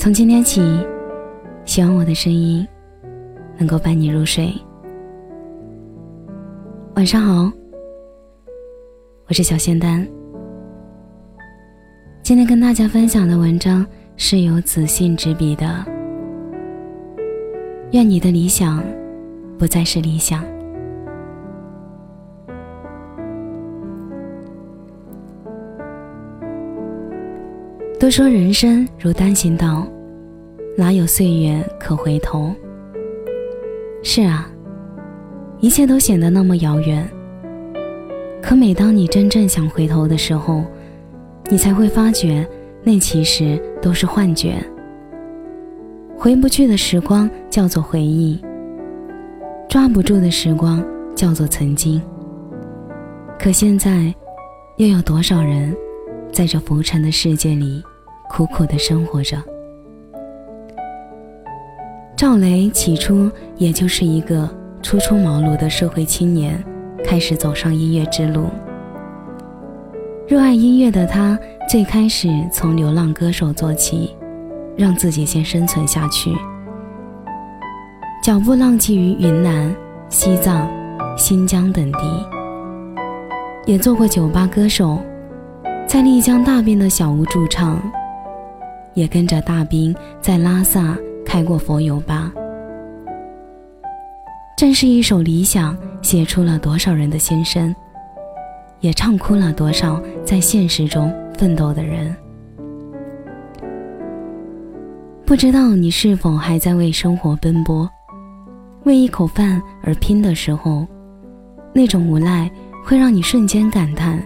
[0.00, 0.62] 从今天起，
[1.66, 2.66] 希望我的声音
[3.58, 4.50] 能够伴你入睡。
[6.94, 7.52] 晚上好，
[9.28, 10.08] 我是小仙丹。
[12.22, 13.86] 今天跟大家分享的文章
[14.16, 15.84] 是由子信执笔的。
[17.92, 18.82] 愿你的理想
[19.58, 20.42] 不再是理想。
[28.00, 29.86] 都说人生如单行道，
[30.74, 32.50] 哪有岁月可回头？
[34.02, 34.50] 是啊，
[35.58, 37.06] 一切都显得那么遥远。
[38.40, 40.64] 可每当你真正想回头的时候，
[41.50, 42.48] 你才会发觉，
[42.82, 44.54] 那其实都是幻觉。
[46.16, 48.40] 回不去的时光叫做回忆，
[49.68, 50.82] 抓不住的时光
[51.14, 52.00] 叫做曾经。
[53.38, 54.14] 可现在，
[54.78, 55.76] 又有多少人，
[56.32, 57.84] 在这浮沉的世界里？
[58.30, 59.36] 苦苦的生活着。
[62.16, 64.48] 赵雷起初也就是一个
[64.80, 66.62] 初出茅庐的社会青年，
[67.04, 68.46] 开始走上音乐之路。
[70.28, 71.36] 热爱音乐的他，
[71.68, 74.16] 最开始从流浪歌手做起，
[74.76, 76.30] 让自己先生存下去。
[78.22, 79.74] 脚步浪迹于云南、
[80.08, 80.70] 西藏、
[81.16, 81.98] 新疆等地，
[83.66, 85.00] 也做过酒吧歌手，
[85.84, 87.82] 在丽江大边的小屋驻唱。
[88.94, 92.32] 也跟着大兵在拉萨开过佛游吧。
[94.56, 97.74] 正是一首理想，写出了多少人的心声，
[98.80, 102.14] 也唱哭了多少在现实中奋斗的人。
[105.24, 107.88] 不知道你是否还在为生活奔波，
[108.84, 110.86] 为一口饭而拼的时候，
[111.72, 112.50] 那种无奈
[112.84, 114.22] 会让你瞬间感叹：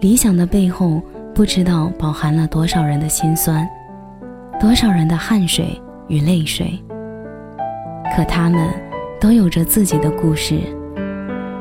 [0.00, 1.02] 理想的背后。
[1.38, 3.64] 不知道饱含了多少人的心酸，
[4.58, 6.76] 多少人的汗水与泪水。
[8.16, 8.68] 可他们
[9.20, 10.58] 都有着自己的故事，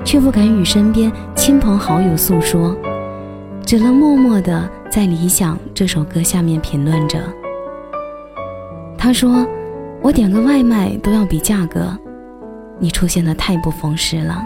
[0.03, 2.75] 却不敢与身边亲朋好友诉说，
[3.63, 7.19] 只能默默地在《理想》这首歌下面评论着。
[8.97, 9.45] 他说
[10.01, 11.95] ：“我点个外卖都要比价格，
[12.79, 14.41] 你出现的太不逢时了。”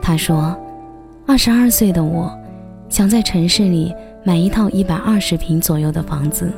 [0.00, 0.58] 他说
[1.28, 2.34] ：“二十二岁的我。”
[2.88, 6.50] 想在城市里买一套一百二十平左右的房子，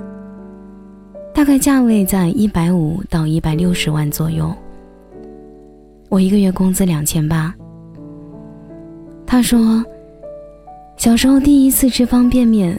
[1.34, 4.54] 大概价位在一百五到一百六十万左右。
[6.08, 7.54] 我一个月工资两千八。
[9.26, 9.84] 他说，
[10.96, 12.78] 小时候第一次吃方便面，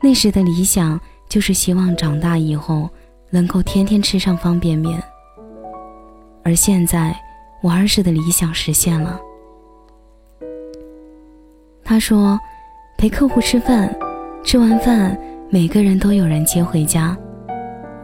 [0.00, 0.98] 那时的理想
[1.28, 2.88] 就是希望长大以后
[3.30, 5.02] 能够天天吃上方便面。
[6.44, 7.16] 而现在，
[7.62, 9.20] 我儿时的理想实现了。
[11.84, 12.38] 他说。
[12.98, 13.94] 陪客户吃饭，
[14.42, 15.16] 吃完饭
[15.50, 17.16] 每个人都有人接回家，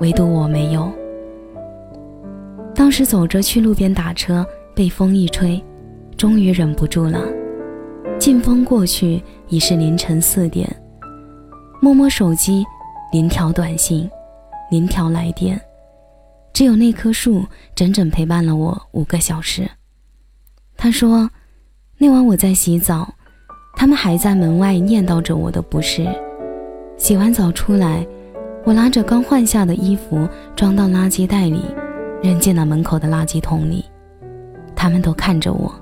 [0.00, 0.92] 唯独我没有。
[2.75, 5.62] 当时走着去路边打车，被风一吹，
[6.19, 7.25] 终于忍不住了。
[8.19, 10.69] 劲风过去已是凌晨四点，
[11.80, 12.62] 摸摸手机，
[13.12, 14.09] 零条短信，
[14.70, 15.59] 零条来电，
[16.53, 19.66] 只有那棵树整整陪伴了我五个小时。
[20.76, 21.30] 他说，
[21.97, 23.14] 那晚我在洗澡。
[23.75, 26.06] 他们还在门外念叨着我的不是。
[26.97, 28.06] 洗完澡出来，
[28.65, 31.62] 我拿着刚换下的衣服装到垃圾袋里，
[32.22, 33.84] 扔进了门口的垃圾桶里。
[34.77, 35.72] 他们都看着我，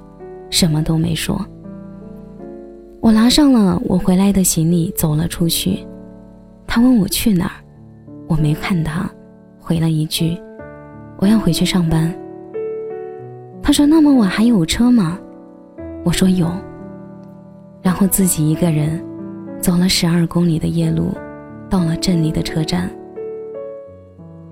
[0.49, 1.45] 什么都没说。
[3.01, 5.87] 我拿上了我回来的行李，走了出去。
[6.67, 7.61] 他问我去哪儿，
[8.29, 9.11] 我没看他，
[9.59, 10.41] 回了一句
[11.19, 12.15] ：“我要回去上班。”
[13.63, 15.19] 他说：“那么晚还有车吗？”
[16.05, 16.51] 我说：“有。”
[17.83, 19.03] 然后自己一个人
[19.61, 21.15] 走了十二公里的夜路，
[21.69, 22.91] 到了镇里的车站。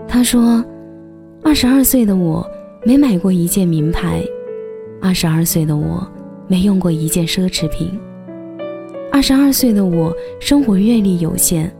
[0.07, 0.65] 他说
[1.45, 2.47] ：“二十二岁的我
[2.85, 4.25] 没买过一件名牌，
[5.03, 6.07] 二十二岁的我
[6.47, 7.99] 没用过一件奢侈品，
[9.13, 10.11] 二十二岁的我
[10.41, 11.71] 生活阅历有限，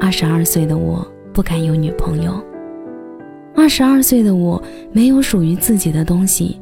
[0.00, 2.40] 二十二岁的我不敢有女朋友，
[3.56, 4.62] 二十二岁的我
[4.92, 6.60] 没有属于自己的东西。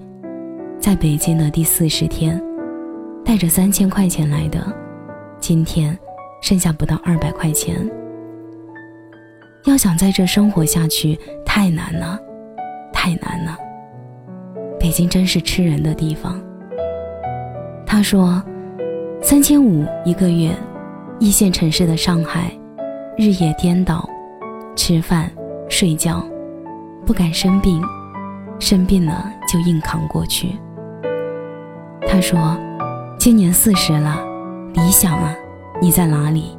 [0.78, 2.43] 在北京的第四十天。”
[3.24, 4.60] 带着三千块钱来的，
[5.40, 5.98] 今天
[6.42, 7.74] 剩下不到二百块钱。
[9.64, 12.20] 要想在这生活下去，太难了，
[12.92, 13.56] 太难了。
[14.78, 16.38] 北京真是吃人的地方。
[17.86, 18.42] 他说，
[19.22, 20.54] 三千五一个月，
[21.18, 22.52] 一线城市的上海，
[23.16, 24.06] 日夜颠倒，
[24.76, 25.30] 吃饭
[25.68, 26.22] 睡觉，
[27.06, 27.82] 不敢生病，
[28.60, 30.54] 生病了就硬扛过去。
[32.06, 32.54] 他说。
[33.24, 34.22] 今年四十了，
[34.74, 35.34] 理想啊，
[35.80, 36.58] 你在哪里？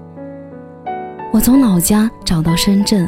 [1.32, 3.08] 我从老家找到深圳，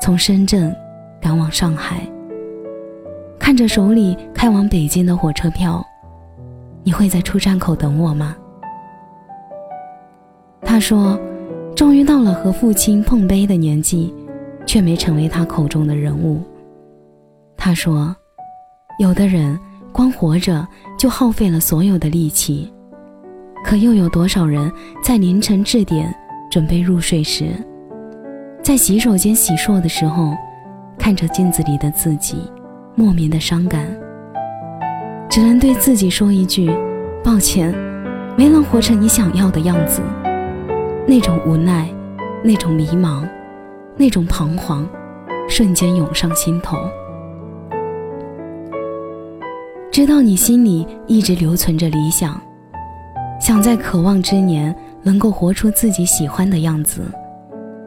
[0.00, 0.72] 从深圳
[1.20, 2.08] 赶往上海。
[3.36, 5.84] 看着手里开往北京的火车票，
[6.84, 8.36] 你会在出站口等我吗？
[10.62, 11.18] 他说，
[11.74, 14.14] 终于到了和父亲碰杯的年纪，
[14.64, 16.40] 却没成为他口中的人物。
[17.56, 18.14] 他说，
[19.00, 19.58] 有的人
[19.92, 20.66] 光活着
[20.98, 22.72] 就耗费了所有的力气，
[23.64, 24.70] 可又有多少人
[25.02, 26.14] 在凌晨至点？
[26.50, 27.52] 准备入睡时，
[28.62, 30.34] 在洗手间洗漱的时候，
[30.98, 32.50] 看着镜子里的自己，
[32.94, 33.86] 莫名的伤感。
[35.28, 36.74] 只能对自己说一句：
[37.22, 37.74] 抱歉，
[38.34, 40.00] 没能活成你想要的样子。
[41.06, 41.86] 那种无奈，
[42.42, 43.28] 那种迷茫，
[43.94, 44.88] 那种彷徨，
[45.50, 46.78] 瞬间涌上心头。
[49.98, 52.40] 知道你心里一直留存着理想，
[53.40, 54.72] 想在渴望之年。
[55.02, 57.02] 能够活出自己喜欢的样子，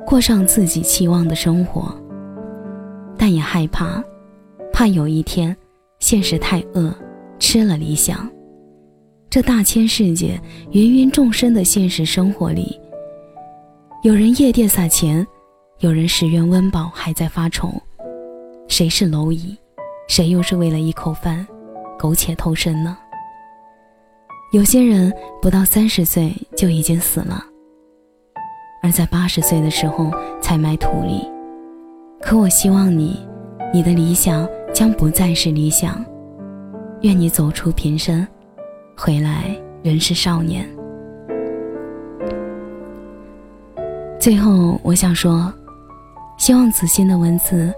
[0.05, 1.89] 过上自己期望的生活，
[3.17, 4.03] 但也害怕，
[4.73, 5.55] 怕有一天
[5.99, 6.93] 现实太饿，
[7.39, 8.29] 吃了理想。
[9.29, 10.37] 这大千世界，
[10.71, 12.77] 芸芸众生的现实生活里，
[14.03, 15.25] 有人夜店撒钱，
[15.79, 17.71] 有人十元温饱还在发愁，
[18.67, 19.55] 谁是蝼蚁，
[20.09, 21.47] 谁又是为了一口饭，
[22.01, 22.97] 苟且偷生呢？
[24.53, 27.45] 有些人不到三十岁就已经死了，
[28.81, 30.09] 而在八十岁的时候
[30.41, 31.29] 才埋土里。
[32.19, 33.19] 可我希望你，
[33.71, 36.03] 你的理想将不再是理想。
[37.01, 38.27] 愿你走出平生，
[38.97, 40.67] 回来仍是少年。
[44.19, 45.53] 最后，我想说，
[46.39, 47.71] 希望子欣的文字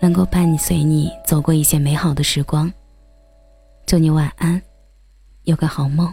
[0.00, 2.72] 能够伴随你走过一些美好的时光。
[3.86, 4.60] 祝你晚安。
[5.44, 6.12] 有个好梦。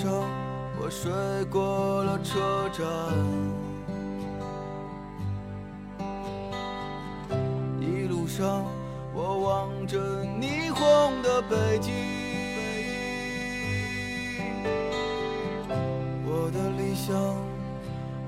[0.00, 0.12] 上，
[0.80, 1.10] 我睡
[1.46, 2.86] 过了车站。
[7.80, 8.64] 一路上，
[9.12, 11.92] 我望着霓虹的北京。
[16.24, 17.34] 我的理想，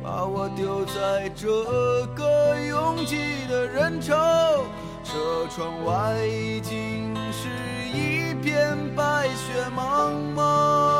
[0.03, 1.47] 把我丢在这
[2.17, 4.17] 个拥挤的人潮。
[5.05, 7.49] 车窗外已经是
[7.93, 11.00] 一片白雪茫茫。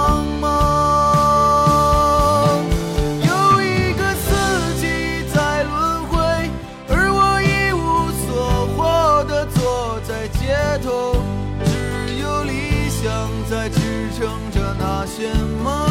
[13.51, 13.79] 在支
[14.17, 15.90] 撑着那些梦。